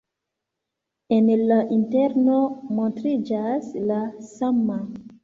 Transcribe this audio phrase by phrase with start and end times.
[1.17, 2.37] En la interno
[2.79, 4.81] montriĝas la sama.